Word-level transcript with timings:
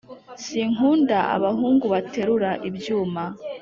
Sinkunda 0.45 1.17
abahungu 1.35 1.85
baterura 1.93 2.51
ibyuma 2.69 3.23